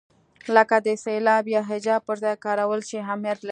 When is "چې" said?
2.89-2.95